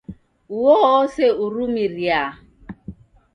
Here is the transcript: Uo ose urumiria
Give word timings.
Uo 0.55 0.75
ose 0.99 1.25
urumiria 1.45 2.21